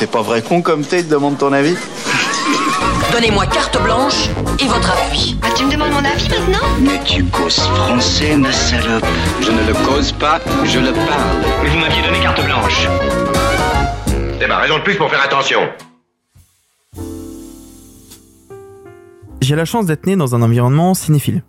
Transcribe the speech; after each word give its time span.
C'est 0.00 0.10
pas 0.10 0.22
vrai 0.22 0.40
con 0.40 0.62
comme 0.62 0.80
t'es, 0.80 1.02
te 1.02 1.10
demande 1.10 1.36
ton 1.36 1.52
avis 1.52 1.76
Donnez-moi 3.12 3.44
carte 3.44 3.82
blanche 3.82 4.30
et 4.58 4.64
votre 4.64 4.90
appui. 4.92 5.36
Ah, 5.42 5.48
tu 5.54 5.66
me 5.66 5.70
demandes 5.70 5.90
mon 5.90 6.02
avis 6.02 6.26
maintenant 6.30 6.66
Mais 6.80 6.98
tu 7.04 7.22
causes 7.24 7.58
français, 7.58 8.34
ma 8.34 8.50
salope. 8.50 9.04
Je 9.42 9.50
ne 9.50 9.66
le 9.66 9.74
cause 9.86 10.12
pas, 10.12 10.40
je 10.64 10.78
le 10.78 10.94
parle. 10.94 11.44
Mais 11.62 11.68
vous 11.68 11.78
m'aviez 11.78 12.00
donné 12.00 12.18
carte 12.18 12.42
blanche. 12.42 12.88
C'est 14.40 14.48
ma 14.48 14.56
raison 14.56 14.78
de 14.78 14.82
plus 14.84 14.96
pour 14.96 15.10
faire 15.10 15.22
attention. 15.22 15.60
J'ai 19.42 19.54
la 19.54 19.66
chance 19.66 19.84
d'être 19.84 20.06
né 20.06 20.16
dans 20.16 20.34
un 20.34 20.40
environnement 20.40 20.94
cinéphile. 20.94 21.42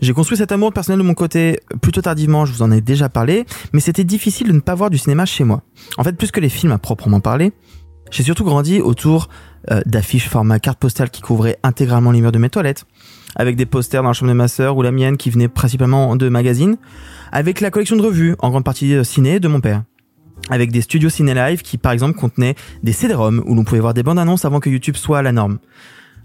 J'ai 0.00 0.12
construit 0.12 0.38
cet 0.38 0.52
amour 0.52 0.72
personnel 0.72 1.00
de 1.00 1.04
mon 1.04 1.14
côté 1.14 1.58
plutôt 1.82 2.02
tardivement, 2.02 2.46
je 2.46 2.52
vous 2.52 2.62
en 2.62 2.70
ai 2.70 2.80
déjà 2.80 3.08
parlé, 3.08 3.46
mais 3.72 3.80
c'était 3.80 4.04
difficile 4.04 4.46
de 4.46 4.52
ne 4.52 4.60
pas 4.60 4.76
voir 4.76 4.90
du 4.90 4.98
cinéma 4.98 5.26
chez 5.26 5.42
moi. 5.42 5.62
En 5.98 6.04
fait, 6.04 6.12
plus 6.12 6.30
que 6.30 6.38
les 6.38 6.50
films 6.50 6.70
à 6.70 6.78
proprement 6.78 7.18
parler, 7.18 7.52
j'ai 8.10 8.22
surtout 8.22 8.44
grandi 8.44 8.80
autour 8.80 9.28
euh, 9.70 9.80
d'affiches 9.86 10.28
format 10.28 10.58
carte 10.58 10.78
postale 10.78 11.10
qui 11.10 11.22
couvraient 11.22 11.58
intégralement 11.62 12.12
les 12.12 12.20
murs 12.20 12.32
de 12.32 12.38
mes 12.38 12.50
toilettes, 12.50 12.84
avec 13.34 13.56
des 13.56 13.66
posters 13.66 14.02
dans 14.02 14.08
la 14.08 14.12
chambre 14.12 14.30
de 14.30 14.36
ma 14.36 14.48
sœur 14.48 14.76
ou 14.76 14.82
la 14.82 14.92
mienne 14.92 15.16
qui 15.16 15.30
venaient 15.30 15.48
principalement 15.48 16.16
de 16.16 16.28
magazines, 16.28 16.76
avec 17.32 17.60
la 17.60 17.70
collection 17.70 17.96
de 17.96 18.02
revues, 18.02 18.36
en 18.38 18.50
grande 18.50 18.64
partie 18.64 18.94
euh, 18.94 19.04
ciné, 19.04 19.40
de 19.40 19.48
mon 19.48 19.60
père. 19.60 19.82
Avec 20.50 20.70
des 20.70 20.82
studios 20.82 21.08
ciné 21.08 21.34
live 21.34 21.62
qui, 21.62 21.78
par 21.78 21.92
exemple, 21.92 22.16
contenaient 22.18 22.54
des 22.82 22.92
CD-ROM 22.92 23.42
où 23.46 23.54
l'on 23.54 23.64
pouvait 23.64 23.80
voir 23.80 23.94
des 23.94 24.02
bandes 24.02 24.18
annonces 24.18 24.44
avant 24.44 24.60
que 24.60 24.70
YouTube 24.70 24.96
soit 24.96 25.22
la 25.22 25.32
norme. 25.32 25.58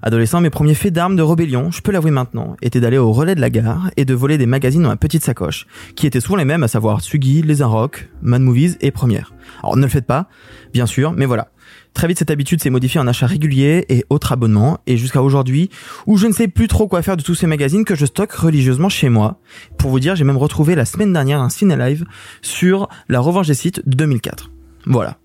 Adolescent, 0.04 0.42
mes 0.42 0.50
premiers 0.50 0.74
faits 0.74 0.94
d'armes 0.94 1.16
de 1.16 1.22
rébellion, 1.22 1.70
je 1.70 1.82
peux 1.82 1.92
l'avouer 1.92 2.10
maintenant, 2.10 2.56
étaient 2.64 2.80
d'aller 2.80 2.98
au 2.98 3.12
relais 3.12 3.36
de 3.36 3.42
la 3.42 3.52
gare 3.52 3.92
et 3.98 4.06
de 4.06 4.16
voler 4.16 4.40
des 4.40 4.48
magazines 4.48 4.82
dans 4.82 4.90
ma 4.90 4.96
petite 4.96 5.24
sacoche, 5.24 5.68
qui 5.96 6.08
étaient 6.08 6.20
souvent 6.20 6.38
les 6.38 6.46
mêmes, 6.46 6.64
à 6.64 6.68
savoir 6.68 7.02
Sugi, 7.02 7.44
Les 7.44 7.64
Rock, 7.64 8.10
Mad 8.24 8.42
Movies 8.42 8.78
et 8.82 8.90
Première. 8.90 9.34
Alors 9.62 9.78
ne 9.78 9.84
le 9.84 9.88
faites 9.88 10.08
pas, 10.08 10.28
bien 10.74 10.88
sûr, 10.88 11.14
mais 11.14 11.26
voilà. 11.28 11.50
Très 11.94 12.08
vite, 12.08 12.20
cette 12.20 12.32
habitude 12.32 12.62
s'est 12.62 12.70
modifiée 12.70 13.00
en 13.00 13.08
achats 13.08 13.28
réguliers 13.28 13.86
et 13.90 14.06
autres 14.10 14.32
abonnements, 14.32 14.80
et 14.88 14.98
jusqu'à 14.98 15.22
aujourd'hui, 15.22 15.70
où 16.08 16.18
je 16.18 16.28
ne 16.28 16.32
sais 16.32 16.48
plus 16.48 16.68
trop 16.68 16.88
quoi 16.88 17.02
faire 17.02 17.18
de 17.18 17.22
tous 17.22 17.36
ces 17.36 17.48
magazines 17.48 17.86
que 17.86 17.96
je 17.96 18.06
stocke 18.06 18.32
religieusement 18.32 18.90
chez 18.90 19.10
moi. 19.10 19.40
Pour 19.78 19.90
vous 19.90 20.00
dire, 20.00 20.16
j'ai 20.16 20.24
même 20.24 20.38
retrouvé 20.38 20.76
la 20.76 20.86
semaine 20.86 21.14
dernière 21.14 21.42
un 21.42 21.50
ciné 21.50 21.76
live 21.76 22.06
sur 22.42 22.88
La 23.10 23.20
Revanche 23.20 23.48
des 23.48 23.54
sites 23.54 23.88
de 23.88 23.96
2004. 23.96 24.52
Voilà. 24.86 25.18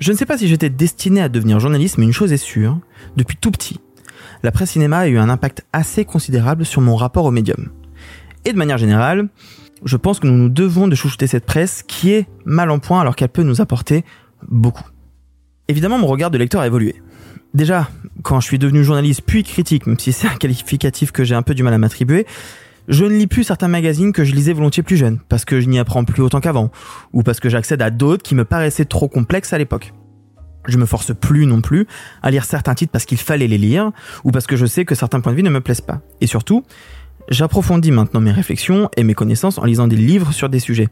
Je 0.00 0.10
ne 0.10 0.16
sais 0.16 0.26
pas 0.26 0.36
si 0.36 0.48
j'étais 0.48 0.70
destiné 0.70 1.22
à 1.22 1.28
devenir 1.28 1.60
journaliste, 1.60 1.98
mais 1.98 2.04
une 2.04 2.12
chose 2.12 2.32
est 2.32 2.36
sûre, 2.36 2.78
depuis 3.16 3.36
tout 3.36 3.52
petit, 3.52 3.78
la 4.42 4.50
presse 4.50 4.70
cinéma 4.70 4.98
a 4.98 5.08
eu 5.08 5.18
un 5.18 5.28
impact 5.28 5.64
assez 5.72 6.04
considérable 6.04 6.64
sur 6.64 6.80
mon 6.80 6.96
rapport 6.96 7.24
au 7.24 7.30
médium. 7.30 7.68
Et 8.44 8.52
de 8.52 8.58
manière 8.58 8.78
générale, 8.78 9.28
je 9.84 9.96
pense 9.96 10.18
que 10.18 10.26
nous 10.26 10.36
nous 10.36 10.48
devons 10.48 10.88
de 10.88 10.94
chouchouter 10.94 11.26
cette 11.26 11.46
presse 11.46 11.84
qui 11.86 12.12
est 12.12 12.26
mal 12.44 12.70
en 12.70 12.78
point 12.78 13.00
alors 13.00 13.14
qu'elle 13.14 13.28
peut 13.28 13.44
nous 13.44 13.60
apporter 13.60 14.04
beaucoup. 14.48 14.84
Évidemment, 15.72 15.96
mon 15.96 16.06
regard 16.06 16.30
de 16.30 16.36
lecteur 16.36 16.60
a 16.60 16.66
évolué. 16.66 16.96
Déjà, 17.54 17.88
quand 18.22 18.40
je 18.40 18.46
suis 18.46 18.58
devenu 18.58 18.84
journaliste 18.84 19.22
puis 19.24 19.42
critique, 19.42 19.86
même 19.86 19.98
si 19.98 20.12
c'est 20.12 20.28
un 20.28 20.34
qualificatif 20.34 21.12
que 21.12 21.24
j'ai 21.24 21.34
un 21.34 21.40
peu 21.40 21.54
du 21.54 21.62
mal 21.62 21.72
à 21.72 21.78
m'attribuer, 21.78 22.26
je 22.88 23.06
ne 23.06 23.16
lis 23.16 23.26
plus 23.26 23.42
certains 23.42 23.68
magazines 23.68 24.12
que 24.12 24.22
je 24.22 24.34
lisais 24.34 24.52
volontiers 24.52 24.82
plus 24.82 24.98
jeune, 24.98 25.18
parce 25.30 25.46
que 25.46 25.62
je 25.62 25.68
n'y 25.70 25.78
apprends 25.78 26.04
plus 26.04 26.22
autant 26.22 26.40
qu'avant, 26.40 26.70
ou 27.14 27.22
parce 27.22 27.40
que 27.40 27.48
j'accède 27.48 27.80
à 27.80 27.88
d'autres 27.88 28.22
qui 28.22 28.34
me 28.34 28.44
paraissaient 28.44 28.84
trop 28.84 29.08
complexes 29.08 29.54
à 29.54 29.58
l'époque. 29.58 29.94
Je 30.68 30.76
me 30.76 30.84
force 30.84 31.14
plus 31.14 31.46
non 31.46 31.62
plus 31.62 31.86
à 32.22 32.30
lire 32.30 32.44
certains 32.44 32.74
titres 32.74 32.92
parce 32.92 33.06
qu'il 33.06 33.16
fallait 33.16 33.48
les 33.48 33.56
lire 33.56 33.92
ou 34.24 34.30
parce 34.30 34.46
que 34.46 34.56
je 34.56 34.66
sais 34.66 34.84
que 34.84 34.94
certains 34.94 35.20
points 35.20 35.32
de 35.32 35.38
vue 35.38 35.42
ne 35.42 35.48
me 35.48 35.62
plaisent 35.62 35.80
pas. 35.80 36.02
Et 36.20 36.26
surtout, 36.26 36.64
j'approfondis 37.30 37.92
maintenant 37.92 38.20
mes 38.20 38.30
réflexions 38.30 38.90
et 38.98 39.04
mes 39.04 39.14
connaissances 39.14 39.56
en 39.56 39.64
lisant 39.64 39.88
des 39.88 39.96
livres 39.96 40.32
sur 40.32 40.50
des 40.50 40.60
sujets. 40.60 40.90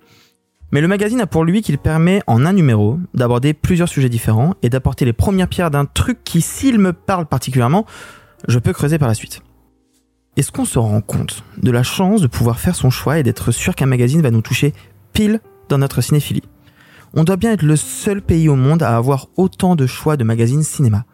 Mais 0.72 0.80
le 0.80 0.88
magazine 0.88 1.20
a 1.20 1.26
pour 1.26 1.44
lui 1.44 1.62
qu'il 1.62 1.78
permet 1.78 2.22
en 2.26 2.46
un 2.46 2.52
numéro 2.52 2.98
d'aborder 3.12 3.54
plusieurs 3.54 3.88
sujets 3.88 4.08
différents 4.08 4.54
et 4.62 4.68
d'apporter 4.68 5.04
les 5.04 5.12
premières 5.12 5.48
pierres 5.48 5.70
d'un 5.70 5.84
truc 5.84 6.22
qui, 6.22 6.40
s'il 6.40 6.78
me 6.78 6.92
parle 6.92 7.26
particulièrement, 7.26 7.86
je 8.46 8.58
peux 8.58 8.72
creuser 8.72 8.98
par 8.98 9.08
la 9.08 9.14
suite. 9.14 9.42
Est-ce 10.36 10.52
qu'on 10.52 10.64
se 10.64 10.78
rend 10.78 11.00
compte 11.00 11.42
de 11.60 11.72
la 11.72 11.82
chance 11.82 12.20
de 12.20 12.28
pouvoir 12.28 12.60
faire 12.60 12.76
son 12.76 12.88
choix 12.88 13.18
et 13.18 13.24
d'être 13.24 13.50
sûr 13.50 13.74
qu'un 13.74 13.86
magazine 13.86 14.22
va 14.22 14.30
nous 14.30 14.42
toucher 14.42 14.72
pile 15.12 15.40
dans 15.68 15.78
notre 15.78 16.00
cinéphilie? 16.02 16.44
On 17.14 17.24
doit 17.24 17.36
bien 17.36 17.52
être 17.52 17.64
le 17.64 17.74
seul 17.74 18.22
pays 18.22 18.48
au 18.48 18.54
monde 18.54 18.84
à 18.84 18.96
avoir 18.96 19.26
autant 19.36 19.74
de 19.74 19.86
choix 19.86 20.16
de 20.16 20.22
magazines 20.22 20.62
cinéma. 20.62 21.04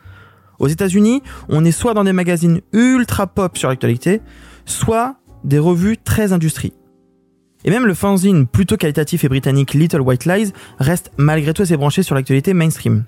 Aux 0.59 0.69
États-Unis, 0.69 1.22
on 1.49 1.65
est 1.65 1.72
soit 1.72 1.95
dans 1.95 2.05
des 2.05 2.12
magazines 2.12 2.61
ultra 2.72 3.27
pop 3.27 3.56
sur 3.56 3.71
l'actualité, 3.71 4.21
soit 4.66 5.16
des 5.45 5.59
revues 5.59 5.97
très 5.97 6.34
industrie. 6.34 6.75
Et 7.66 7.71
même 7.71 7.84
le 7.84 7.94
fanzine 7.94 8.47
plutôt 8.47 8.77
qualitatif 8.77 9.25
et 9.25 9.28
britannique 9.28 9.75
Little 9.75 10.00
White 10.00 10.25
Lies 10.25 10.53
reste 10.78 11.10
malgré 11.16 11.53
tout 11.53 11.62
assez 11.62 11.77
branché 11.77 12.04
sur 12.04 12.15
l'actualité 12.15 12.54
mainstream. 12.54 13.04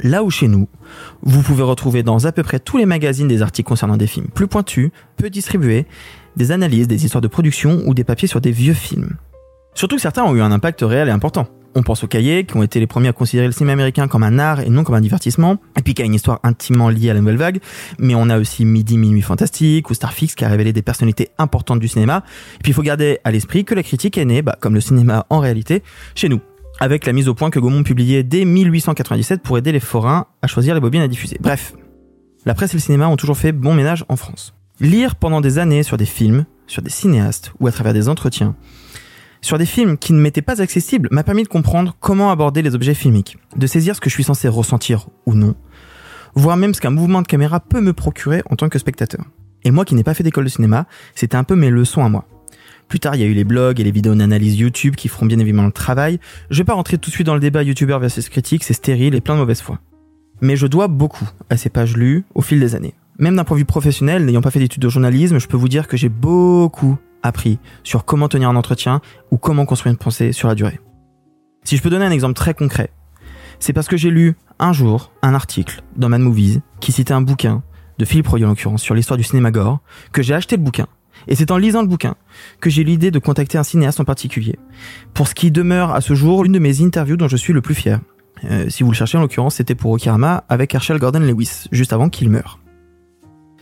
Là 0.00 0.24
où 0.24 0.30
chez 0.30 0.48
nous, 0.48 0.68
vous 1.22 1.40
pouvez 1.40 1.62
retrouver 1.62 2.02
dans 2.02 2.26
à 2.26 2.32
peu 2.32 2.42
près 2.42 2.58
tous 2.58 2.78
les 2.78 2.84
magazines 2.84 3.28
des 3.28 3.42
articles 3.42 3.68
concernant 3.68 3.96
des 3.96 4.08
films 4.08 4.26
plus 4.26 4.48
pointus, 4.48 4.90
peu 5.16 5.30
distribués, 5.30 5.86
des 6.36 6.50
analyses, 6.50 6.88
des 6.88 7.04
histoires 7.04 7.22
de 7.22 7.28
production 7.28 7.80
ou 7.86 7.94
des 7.94 8.04
papiers 8.04 8.28
sur 8.28 8.40
des 8.40 8.50
vieux 8.50 8.74
films. 8.74 9.16
Surtout 9.74 9.96
que 9.96 10.02
certains 10.02 10.24
ont 10.24 10.34
eu 10.34 10.42
un 10.42 10.52
impact 10.52 10.80
réel 10.82 11.08
et 11.08 11.12
important. 11.12 11.46
On 11.78 11.82
pense 11.82 12.02
aux 12.02 12.06
cahiers, 12.06 12.44
qui 12.44 12.56
ont 12.56 12.62
été 12.62 12.80
les 12.80 12.86
premiers 12.86 13.08
à 13.08 13.12
considérer 13.12 13.46
le 13.46 13.52
cinéma 13.52 13.74
américain 13.74 14.08
comme 14.08 14.22
un 14.22 14.38
art 14.38 14.60
et 14.60 14.70
non 14.70 14.82
comme 14.82 14.94
un 14.94 15.00
divertissement, 15.02 15.58
et 15.78 15.82
puis 15.82 15.92
qui 15.92 16.00
a 16.00 16.06
une 16.06 16.14
histoire 16.14 16.40
intimement 16.42 16.88
liée 16.88 17.10
à 17.10 17.12
la 17.12 17.20
nouvelle 17.20 17.36
vague. 17.36 17.60
Mais 17.98 18.14
on 18.14 18.30
a 18.30 18.38
aussi 18.38 18.64
Midi, 18.64 18.96
Minuit 18.96 19.20
Fantastique 19.20 19.90
ou 19.90 19.92
Starfix 19.92 20.34
qui 20.34 20.46
a 20.46 20.48
révélé 20.48 20.72
des 20.72 20.80
personnalités 20.80 21.28
importantes 21.36 21.78
du 21.78 21.86
cinéma. 21.86 22.24
Et 22.54 22.62
puis 22.62 22.70
il 22.70 22.74
faut 22.74 22.80
garder 22.80 23.18
à 23.24 23.30
l'esprit 23.30 23.66
que 23.66 23.74
la 23.74 23.82
critique 23.82 24.16
est 24.16 24.24
née, 24.24 24.40
bah, 24.40 24.56
comme 24.58 24.72
le 24.72 24.80
cinéma 24.80 25.26
en 25.28 25.38
réalité, 25.38 25.82
chez 26.14 26.30
nous. 26.30 26.40
Avec 26.80 27.04
la 27.04 27.12
mise 27.12 27.28
au 27.28 27.34
point 27.34 27.50
que 27.50 27.58
Gaumont 27.58 27.82
publiait 27.82 28.22
dès 28.22 28.46
1897 28.46 29.42
pour 29.42 29.58
aider 29.58 29.70
les 29.70 29.80
forains 29.80 30.28
à 30.40 30.46
choisir 30.46 30.74
les 30.74 30.80
bobines 30.80 31.02
à 31.02 31.08
diffuser. 31.08 31.36
Bref, 31.40 31.74
la 32.46 32.54
presse 32.54 32.72
et 32.72 32.78
le 32.78 32.82
cinéma 32.82 33.06
ont 33.08 33.16
toujours 33.16 33.36
fait 33.36 33.52
bon 33.52 33.74
ménage 33.74 34.06
en 34.08 34.16
France. 34.16 34.54
Lire 34.80 35.14
pendant 35.16 35.42
des 35.42 35.58
années 35.58 35.82
sur 35.82 35.98
des 35.98 36.06
films, 36.06 36.46
sur 36.66 36.80
des 36.80 36.88
cinéastes 36.88 37.52
ou 37.60 37.66
à 37.66 37.72
travers 37.72 37.92
des 37.92 38.08
entretiens, 38.08 38.56
sur 39.46 39.58
des 39.58 39.66
films 39.66 39.96
qui 39.96 40.12
ne 40.12 40.20
m'étaient 40.20 40.42
pas 40.42 40.60
accessibles 40.60 41.08
m'a 41.12 41.22
permis 41.22 41.44
de 41.44 41.48
comprendre 41.48 41.96
comment 42.00 42.30
aborder 42.30 42.62
les 42.62 42.74
objets 42.74 42.94
filmiques, 42.94 43.38
de 43.56 43.66
saisir 43.68 43.94
ce 43.94 44.00
que 44.00 44.10
je 44.10 44.14
suis 44.14 44.24
censé 44.24 44.48
ressentir 44.48 45.06
ou 45.24 45.34
non, 45.34 45.54
voire 46.34 46.56
même 46.56 46.74
ce 46.74 46.80
qu'un 46.80 46.90
mouvement 46.90 47.22
de 47.22 47.28
caméra 47.28 47.60
peut 47.60 47.80
me 47.80 47.92
procurer 47.92 48.42
en 48.50 48.56
tant 48.56 48.68
que 48.68 48.80
spectateur. 48.80 49.24
Et 49.62 49.70
moi 49.70 49.84
qui 49.84 49.94
n'ai 49.94 50.02
pas 50.02 50.14
fait 50.14 50.24
d'école 50.24 50.44
de 50.44 50.50
cinéma, 50.50 50.86
c'était 51.14 51.36
un 51.36 51.44
peu 51.44 51.54
mes 51.54 51.70
leçons 51.70 52.04
à 52.04 52.08
moi. 52.08 52.26
Plus 52.88 52.98
tard, 52.98 53.14
il 53.14 53.20
y 53.20 53.24
a 53.24 53.26
eu 53.26 53.34
les 53.34 53.44
blogs 53.44 53.80
et 53.80 53.84
les 53.84 53.92
vidéos 53.92 54.16
d'analyse 54.16 54.58
YouTube 54.58 54.96
qui 54.96 55.06
feront 55.06 55.26
bien 55.26 55.38
évidemment 55.38 55.66
le 55.66 55.72
travail. 55.72 56.18
Je 56.50 56.58
vais 56.58 56.64
pas 56.64 56.74
rentrer 56.74 56.98
tout 56.98 57.10
de 57.10 57.14
suite 57.14 57.26
dans 57.26 57.34
le 57.34 57.40
débat 57.40 57.62
YouTuber 57.62 57.98
versus 58.00 58.28
critique, 58.28 58.64
c'est 58.64 58.74
stérile 58.74 59.14
et 59.14 59.20
plein 59.20 59.34
de 59.34 59.40
mauvaise 59.40 59.60
foi. 59.60 59.78
Mais 60.40 60.56
je 60.56 60.66
dois 60.66 60.88
beaucoup 60.88 61.28
à 61.50 61.56
ces 61.56 61.70
pages 61.70 61.96
lues 61.96 62.24
au 62.34 62.42
fil 62.42 62.58
des 62.58 62.74
années. 62.74 62.94
Même 63.18 63.36
d'un 63.36 63.44
point 63.44 63.56
de 63.56 63.60
vue 63.60 63.64
professionnel, 63.64 64.24
n'ayant 64.24 64.42
pas 64.42 64.50
fait 64.50 64.58
d'études 64.58 64.82
de 64.82 64.88
journalisme, 64.88 65.38
je 65.38 65.46
peux 65.46 65.56
vous 65.56 65.68
dire 65.68 65.86
que 65.86 65.96
j'ai 65.96 66.08
beaucoup 66.08 66.98
appris 67.22 67.58
sur 67.82 68.04
comment 68.04 68.28
tenir 68.28 68.48
un 68.48 68.56
entretien 68.56 69.00
ou 69.30 69.38
comment 69.38 69.66
construire 69.66 69.92
une 69.92 69.98
pensée 69.98 70.32
sur 70.32 70.48
la 70.48 70.54
durée. 70.54 70.80
Si 71.64 71.76
je 71.76 71.82
peux 71.82 71.90
donner 71.90 72.04
un 72.04 72.10
exemple 72.10 72.34
très 72.34 72.54
concret, 72.54 72.90
c'est 73.58 73.72
parce 73.72 73.88
que 73.88 73.96
j'ai 73.96 74.10
lu 74.10 74.36
un 74.58 74.72
jour 74.72 75.12
un 75.22 75.34
article 75.34 75.82
dans 75.96 76.08
Mad 76.08 76.20
Movies 76.20 76.60
qui 76.80 76.92
citait 76.92 77.12
un 77.12 77.20
bouquin 77.20 77.62
de 77.98 78.04
Philippe 78.04 78.28
Roy 78.28 78.44
en 78.44 78.48
l'occurrence 78.48 78.82
sur 78.82 78.94
l'histoire 78.94 79.16
du 79.16 79.24
cinéma 79.24 79.50
gore, 79.50 79.80
que 80.12 80.22
j'ai 80.22 80.34
acheté 80.34 80.56
le 80.56 80.62
bouquin. 80.62 80.86
Et 81.28 81.34
c'est 81.34 81.50
en 81.50 81.56
lisant 81.56 81.80
le 81.80 81.88
bouquin 81.88 82.14
que 82.60 82.68
j'ai 82.68 82.84
l'idée 82.84 83.10
de 83.10 83.18
contacter 83.18 83.58
un 83.58 83.62
cinéaste 83.62 84.00
en 84.00 84.04
particulier, 84.04 84.58
pour 85.14 85.28
ce 85.28 85.34
qui 85.34 85.50
demeure 85.50 85.92
à 85.92 86.00
ce 86.00 86.14
jour 86.14 86.44
l'une 86.44 86.52
de 86.52 86.58
mes 86.58 86.82
interviews 86.82 87.16
dont 87.16 87.28
je 87.28 87.36
suis 87.36 87.52
le 87.52 87.62
plus 87.62 87.74
fier. 87.74 88.00
Euh, 88.44 88.68
si 88.68 88.82
vous 88.82 88.90
le 88.90 88.96
cherchez 88.96 89.16
en 89.16 89.22
l'occurrence, 89.22 89.56
c'était 89.56 89.74
pour 89.74 89.92
Okirama 89.92 90.44
avec 90.48 90.74
Herschel 90.74 90.98
Gordon 90.98 91.20
Lewis, 91.20 91.64
juste 91.72 91.92
avant 91.92 92.10
qu'il 92.10 92.28
meure. 92.28 92.60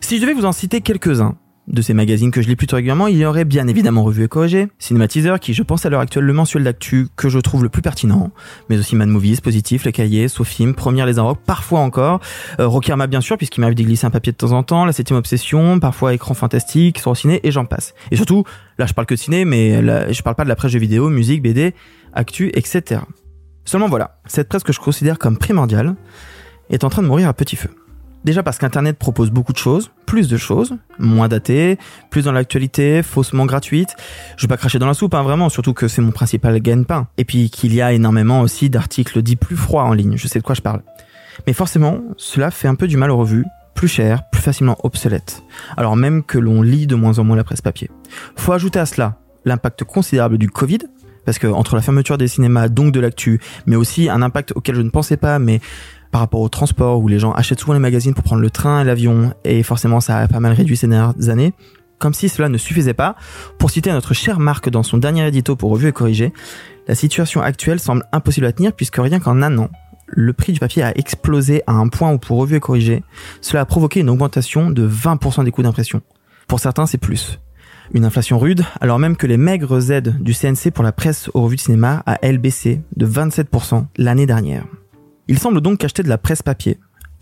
Si 0.00 0.16
je 0.16 0.22
devais 0.22 0.34
vous 0.34 0.44
en 0.44 0.52
citer 0.52 0.80
quelques-uns, 0.80 1.36
de 1.66 1.82
ces 1.82 1.94
magazines 1.94 2.30
que 2.30 2.42
je 2.42 2.48
lis 2.48 2.56
plutôt 2.56 2.76
régulièrement, 2.76 3.06
il 3.06 3.16
y 3.16 3.24
aurait 3.24 3.44
bien 3.44 3.66
évidemment 3.68 4.04
Revue 4.04 4.24
Éco-AG, 4.24 4.68
Cinématiseur, 4.78 5.40
qui 5.40 5.54
je 5.54 5.62
pense 5.62 5.86
à 5.86 5.90
l'heure 5.90 6.00
actuelle 6.00 6.24
le 6.24 6.32
mensuel 6.32 6.64
d'actu 6.64 7.08
que 7.16 7.28
je 7.28 7.38
trouve 7.38 7.62
le 7.62 7.68
plus 7.68 7.82
pertinent, 7.82 8.30
mais 8.68 8.78
aussi 8.78 8.96
Mad 8.96 9.08
Movies, 9.08 9.40
Positif, 9.40 9.84
Les 9.84 9.92
Cahiers, 9.92 10.28
Sofim, 10.28 10.72
Première 10.72 11.06
Les 11.06 11.18
Rock, 11.18 11.38
parfois 11.44 11.80
encore, 11.80 12.20
euh, 12.60 12.66
Rockerma 12.66 13.06
bien 13.06 13.20
sûr, 13.20 13.36
puisqu'il 13.38 13.60
m'arrive 13.60 13.76
de 13.76 13.82
glisser 13.82 14.06
un 14.06 14.10
papier 14.10 14.32
de 14.32 14.36
temps 14.36 14.52
en 14.52 14.62
temps, 14.62 14.84
La 14.84 14.92
Septième 14.92 15.18
Obsession, 15.18 15.80
parfois 15.80 16.12
Écran 16.12 16.34
Fantastique, 16.34 16.98
Sur 16.98 17.16
Ciné, 17.16 17.40
et 17.44 17.50
j'en 17.50 17.64
passe. 17.64 17.94
Et 18.10 18.16
surtout, 18.16 18.44
là 18.78 18.86
je 18.86 18.92
parle 18.92 19.06
que 19.06 19.14
de 19.14 19.18
ciné, 19.18 19.44
mais 19.44 19.80
là, 19.80 20.10
je 20.12 20.22
parle 20.22 20.36
pas 20.36 20.44
de 20.44 20.48
la 20.48 20.56
presse 20.56 20.72
jeux 20.72 20.78
vidéo, 20.78 21.08
musique, 21.08 21.42
BD, 21.42 21.74
actu, 22.12 22.50
etc. 22.54 23.00
Seulement 23.64 23.88
voilà, 23.88 24.18
cette 24.26 24.48
presse 24.48 24.62
que 24.62 24.72
je 24.72 24.80
considère 24.80 25.18
comme 25.18 25.38
primordiale 25.38 25.94
est 26.70 26.84
en 26.84 26.90
train 26.90 27.02
de 27.02 27.08
mourir 27.08 27.28
à 27.28 27.32
petit 27.32 27.56
feu. 27.56 27.70
Déjà 28.24 28.42
parce 28.42 28.56
qu'Internet 28.56 28.98
propose 28.98 29.30
beaucoup 29.30 29.52
de 29.52 29.58
choses, 29.58 29.90
plus 30.06 30.28
de 30.28 30.38
choses, 30.38 30.76
moins 30.98 31.28
datées, 31.28 31.78
plus 32.08 32.24
dans 32.24 32.32
l'actualité, 32.32 33.02
faussement 33.02 33.44
gratuites. 33.44 33.94
Je 34.38 34.42
vais 34.42 34.48
pas 34.48 34.56
cracher 34.56 34.78
dans 34.78 34.86
la 34.86 34.94
soupe, 34.94 35.14
hein, 35.14 35.22
vraiment, 35.22 35.50
surtout 35.50 35.74
que 35.74 35.88
c'est 35.88 36.00
mon 36.00 36.10
principal 36.10 36.58
gagne-pain. 36.60 37.06
Et 37.18 37.26
puis 37.26 37.50
qu'il 37.50 37.74
y 37.74 37.82
a 37.82 37.92
énormément 37.92 38.40
aussi 38.40 38.70
d'articles 38.70 39.20
dits 39.20 39.36
plus 39.36 39.56
froids 39.56 39.84
en 39.84 39.92
ligne, 39.92 40.16
je 40.16 40.26
sais 40.26 40.38
de 40.38 40.44
quoi 40.44 40.54
je 40.54 40.62
parle. 40.62 40.80
Mais 41.46 41.52
forcément, 41.52 42.00
cela 42.16 42.50
fait 42.50 42.68
un 42.68 42.76
peu 42.76 42.88
du 42.88 42.96
mal 42.96 43.10
aux 43.10 43.18
revues, 43.18 43.44
plus 43.74 43.88
cher, 43.88 44.22
plus 44.30 44.40
facilement 44.40 44.78
obsolète. 44.84 45.42
Alors 45.76 45.94
même 45.94 46.22
que 46.22 46.38
l'on 46.38 46.62
lit 46.62 46.86
de 46.86 46.94
moins 46.94 47.18
en 47.18 47.24
moins 47.24 47.36
la 47.36 47.44
presse 47.44 47.60
papier. 47.60 47.90
Faut 48.36 48.52
ajouter 48.52 48.78
à 48.78 48.86
cela 48.86 49.18
l'impact 49.44 49.84
considérable 49.84 50.38
du 50.38 50.48
Covid, 50.48 50.78
parce 51.26 51.38
que 51.38 51.46
entre 51.46 51.74
la 51.74 51.82
fermeture 51.82 52.18
des 52.18 52.28
cinémas, 52.28 52.68
donc 52.68 52.92
de 52.92 53.00
l'actu, 53.00 53.40
mais 53.66 53.76
aussi 53.76 54.08
un 54.08 54.22
impact 54.22 54.52
auquel 54.54 54.74
je 54.74 54.82
ne 54.82 54.90
pensais 54.90 55.16
pas, 55.16 55.38
mais 55.38 55.60
par 56.14 56.20
rapport 56.20 56.42
au 56.42 56.48
transport 56.48 57.00
où 57.00 57.08
les 57.08 57.18
gens 57.18 57.32
achètent 57.32 57.58
souvent 57.58 57.72
les 57.72 57.80
magazines 57.80 58.14
pour 58.14 58.22
prendre 58.22 58.40
le 58.40 58.48
train 58.48 58.82
et 58.82 58.84
l'avion 58.84 59.34
et 59.42 59.64
forcément 59.64 59.98
ça 59.98 60.18
a 60.18 60.28
pas 60.28 60.38
mal 60.38 60.52
réduit 60.52 60.76
ces 60.76 60.86
dernières 60.86 61.28
années. 61.28 61.54
Comme 61.98 62.14
si 62.14 62.28
cela 62.28 62.48
ne 62.48 62.56
suffisait 62.56 62.94
pas, 62.94 63.16
pour 63.58 63.72
citer 63.72 63.90
notre 63.90 64.14
chère 64.14 64.38
Marc 64.38 64.68
dans 64.68 64.84
son 64.84 64.96
dernier 64.96 65.26
édito 65.26 65.56
pour 65.56 65.72
Revue 65.72 65.88
et 65.88 65.92
Corrigé, 65.92 66.32
la 66.86 66.94
situation 66.94 67.42
actuelle 67.42 67.80
semble 67.80 68.04
impossible 68.12 68.46
à 68.46 68.52
tenir 68.52 68.74
puisque 68.74 68.98
rien 68.98 69.18
qu'en 69.18 69.42
un 69.42 69.58
an, 69.58 69.70
le 70.06 70.32
prix 70.32 70.52
du 70.52 70.60
papier 70.60 70.84
a 70.84 70.96
explosé 70.96 71.64
à 71.66 71.72
un 71.72 71.88
point 71.88 72.12
où 72.12 72.18
pour 72.18 72.38
Revue 72.38 72.54
et 72.54 72.60
Corrigé, 72.60 73.02
cela 73.40 73.62
a 73.62 73.64
provoqué 73.64 73.98
une 73.98 74.08
augmentation 74.08 74.70
de 74.70 74.88
20% 74.88 75.42
des 75.42 75.50
coûts 75.50 75.64
d'impression. 75.64 76.00
Pour 76.46 76.60
certains, 76.60 76.86
c'est 76.86 76.96
plus. 76.96 77.40
Une 77.92 78.04
inflation 78.04 78.38
rude, 78.38 78.64
alors 78.80 79.00
même 79.00 79.16
que 79.16 79.26
les 79.26 79.36
maigres 79.36 79.90
aides 79.90 80.14
du 80.22 80.32
CNC 80.32 80.70
pour 80.72 80.84
la 80.84 80.92
presse 80.92 81.28
aux 81.34 81.42
revues 81.42 81.56
de 81.56 81.60
cinéma 81.60 82.04
a 82.06 82.18
elle 82.22 82.38
baissé 82.38 82.82
de 82.94 83.04
27% 83.04 83.86
l'année 83.96 84.26
dernière. 84.26 84.64
Il 85.26 85.38
semble 85.38 85.60
donc 85.60 85.78
qu'acheter 85.78 86.02
de 86.02 86.08
la 86.08 86.18
presse 86.18 86.42
papier, 86.42 86.78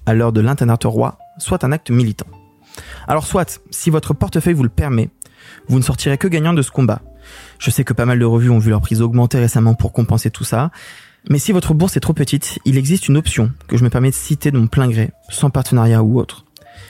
à 0.06 0.14
l'heure 0.14 0.32
de 0.32 0.40
l'internet 0.40 0.84
roi, 0.84 1.18
soit 1.38 1.64
un 1.64 1.72
acte 1.72 1.90
militant. 1.90 2.26
Alors 3.06 3.26
soit, 3.26 3.60
si 3.70 3.90
votre 3.90 4.14
portefeuille 4.14 4.54
vous 4.54 4.62
le 4.62 4.68
permet, 4.68 5.10
vous 5.68 5.78
ne 5.78 5.84
sortirez 5.84 6.18
que 6.18 6.28
gagnant 6.28 6.52
de 6.52 6.62
ce 6.62 6.70
combat. 6.70 7.02
Je 7.58 7.70
sais 7.70 7.84
que 7.84 7.92
pas 7.92 8.06
mal 8.06 8.18
de 8.18 8.24
revues 8.24 8.50
ont 8.50 8.58
vu 8.58 8.70
leur 8.70 8.80
prise 8.80 9.02
augmenter 9.02 9.38
récemment 9.38 9.74
pour 9.74 9.92
compenser 9.92 10.30
tout 10.30 10.44
ça, 10.44 10.70
mais 11.28 11.38
si 11.38 11.52
votre 11.52 11.74
bourse 11.74 11.96
est 11.96 12.00
trop 12.00 12.14
petite, 12.14 12.58
il 12.64 12.76
existe 12.76 13.08
une 13.08 13.16
option 13.16 13.52
que 13.68 13.76
je 13.76 13.84
me 13.84 13.90
permets 13.90 14.10
de 14.10 14.14
citer 14.14 14.50
de 14.50 14.58
mon 14.58 14.66
plein 14.66 14.88
gré, 14.88 15.12
sans 15.28 15.50
partenariat 15.50 16.02
ou 16.02 16.18
autre. 16.18 16.44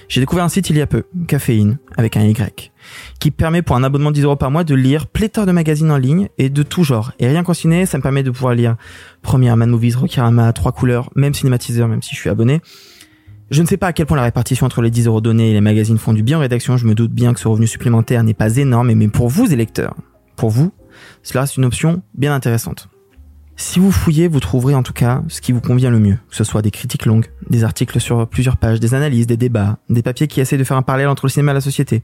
J'ai 0.08 0.20
découvert 0.20 0.44
un 0.44 0.48
site 0.48 0.70
il 0.70 0.76
y 0.76 0.82
a 0.82 0.86
peu, 0.86 1.04
Caféine, 1.26 1.78
avec 1.96 2.16
un 2.16 2.22
Y, 2.22 2.72
qui 3.18 3.30
permet 3.30 3.62
pour 3.62 3.76
un 3.76 3.82
abonnement 3.82 4.10
de 4.10 4.16
10 4.16 4.24
euros 4.24 4.36
par 4.36 4.50
mois 4.50 4.64
de 4.64 4.74
lire 4.74 5.06
pléthore 5.06 5.46
de 5.46 5.52
magazines 5.52 5.90
en 5.90 5.96
ligne 5.96 6.28
et 6.38 6.50
de 6.50 6.62
tout 6.62 6.84
genre. 6.84 7.12
Et 7.18 7.26
rien 7.26 7.42
qu'en 7.42 7.54
ciné, 7.54 7.86
ça 7.86 7.98
me 7.98 8.02
permet 8.02 8.22
de 8.22 8.30
pouvoir 8.30 8.54
lire 8.54 8.76
Première 9.22 9.56
Man 9.56 9.70
Movies, 9.70 9.96
Rokirama, 9.96 10.52
trois 10.52 10.72
couleurs, 10.72 11.10
même 11.14 11.34
cinématiseur, 11.34 11.88
même 11.88 12.02
si 12.02 12.14
je 12.14 12.20
suis 12.20 12.30
abonné. 12.30 12.60
Je 13.50 13.60
ne 13.60 13.66
sais 13.66 13.76
pas 13.76 13.88
à 13.88 13.92
quel 13.92 14.06
point 14.06 14.16
la 14.16 14.22
répartition 14.22 14.66
entre 14.66 14.80
les 14.80 14.90
10 14.90 15.06
euros 15.06 15.20
donnés 15.20 15.50
et 15.50 15.52
les 15.52 15.60
magazines 15.60 15.98
font 15.98 16.14
du 16.14 16.22
bien 16.22 16.38
en 16.38 16.40
rédaction. 16.40 16.76
Je 16.76 16.86
me 16.86 16.94
doute 16.94 17.12
bien 17.12 17.34
que 17.34 17.40
ce 17.40 17.48
revenu 17.48 17.66
supplémentaire 17.66 18.24
n'est 18.24 18.34
pas 18.34 18.56
énorme, 18.56 18.92
mais 18.94 19.08
pour 19.08 19.28
vous, 19.28 19.52
électeurs, 19.52 19.94
pour 20.36 20.50
vous, 20.50 20.72
cela 21.22 21.42
reste 21.42 21.56
une 21.56 21.64
option 21.64 22.02
bien 22.14 22.34
intéressante. 22.34 22.88
Si 23.64 23.78
vous 23.78 23.92
fouillez, 23.92 24.26
vous 24.26 24.40
trouverez 24.40 24.74
en 24.74 24.82
tout 24.82 24.92
cas 24.92 25.22
ce 25.28 25.40
qui 25.40 25.52
vous 25.52 25.60
convient 25.60 25.88
le 25.88 26.00
mieux, 26.00 26.18
que 26.28 26.34
ce 26.36 26.42
soit 26.42 26.62
des 26.62 26.72
critiques 26.72 27.06
longues, 27.06 27.26
des 27.48 27.62
articles 27.62 28.00
sur 28.00 28.26
plusieurs 28.26 28.56
pages, 28.56 28.80
des 28.80 28.92
analyses, 28.92 29.28
des 29.28 29.36
débats, 29.36 29.78
des 29.88 30.02
papiers 30.02 30.26
qui 30.26 30.40
essaient 30.40 30.58
de 30.58 30.64
faire 30.64 30.76
un 30.76 30.82
parallèle 30.82 31.06
entre 31.06 31.26
le 31.26 31.30
cinéma 31.30 31.52
et 31.52 31.54
la 31.54 31.60
société, 31.60 32.02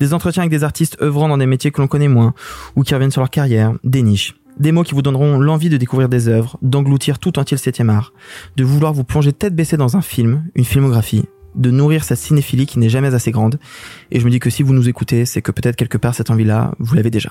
des 0.00 0.12
entretiens 0.12 0.42
avec 0.42 0.50
des 0.50 0.64
artistes 0.64 0.98
œuvrant 1.00 1.28
dans 1.28 1.38
des 1.38 1.46
métiers 1.46 1.70
que 1.70 1.80
l'on 1.80 1.88
connaît 1.88 2.08
moins, 2.08 2.34
ou 2.76 2.82
qui 2.82 2.94
reviennent 2.94 3.10
sur 3.10 3.22
leur 3.22 3.30
carrière, 3.30 3.72
des 3.84 4.02
niches, 4.02 4.34
des 4.60 4.70
mots 4.70 4.82
qui 4.82 4.94
vous 4.94 5.00
donneront 5.00 5.40
l'envie 5.40 5.70
de 5.70 5.78
découvrir 5.78 6.10
des 6.10 6.28
œuvres, 6.28 6.58
d'engloutir 6.60 7.18
tout 7.18 7.38
entier 7.38 7.56
le 7.56 7.62
7 7.62 7.80
art, 7.88 8.12
de 8.56 8.62
vouloir 8.62 8.92
vous 8.92 9.02
plonger 9.02 9.32
tête 9.32 9.56
baissée 9.56 9.78
dans 9.78 9.96
un 9.96 10.02
film, 10.02 10.44
une 10.54 10.66
filmographie, 10.66 11.24
de 11.54 11.70
nourrir 11.70 12.04
sa 12.04 12.16
cinéphilie 12.16 12.66
qui 12.66 12.78
n'est 12.78 12.90
jamais 12.90 13.14
assez 13.14 13.30
grande. 13.30 13.58
Et 14.10 14.20
je 14.20 14.26
me 14.26 14.30
dis 14.30 14.40
que 14.40 14.50
si 14.50 14.62
vous 14.62 14.74
nous 14.74 14.90
écoutez, 14.90 15.24
c'est 15.24 15.40
que 15.40 15.52
peut-être 15.52 15.76
quelque 15.76 15.96
part 15.96 16.14
cette 16.14 16.30
envie-là, 16.30 16.74
vous 16.78 16.94
l'avez 16.94 17.10
déjà. 17.10 17.30